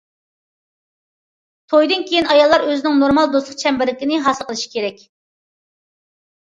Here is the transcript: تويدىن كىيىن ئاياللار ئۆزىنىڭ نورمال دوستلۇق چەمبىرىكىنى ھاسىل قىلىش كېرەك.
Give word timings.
تويدىن 1.75 2.07
كىيىن 2.09 2.31
ئاياللار 2.31 2.67
ئۆزىنىڭ 2.71 2.99
نورمال 3.05 3.31
دوستلۇق 3.37 3.63
چەمبىرىكىنى 3.65 4.23
ھاسىل 4.27 4.53
قىلىش 4.53 4.69
كېرەك. 4.77 5.09